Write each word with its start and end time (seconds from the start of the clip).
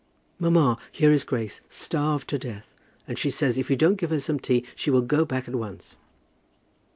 Mamma, 0.39 0.79
here 0.91 1.11
is 1.11 1.23
Grace, 1.23 1.61
starved 1.69 2.27
to 2.29 2.39
death; 2.39 2.73
and 3.07 3.19
she 3.19 3.29
says 3.29 3.55
if 3.59 3.69
you 3.69 3.75
don't 3.75 3.97
give 3.99 4.09
her 4.09 4.19
some 4.19 4.39
tea 4.39 4.65
she 4.75 4.89
will 4.89 5.03
go 5.03 5.25
back 5.25 5.47
at 5.47 5.53
once." 5.53 5.95